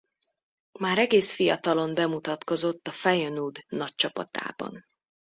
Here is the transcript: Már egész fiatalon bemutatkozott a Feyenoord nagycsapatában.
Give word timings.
Már 0.79 0.97
egész 0.97 1.33
fiatalon 1.33 1.93
bemutatkozott 1.93 2.87
a 2.87 2.91
Feyenoord 2.91 3.57
nagycsapatában. 3.67 4.85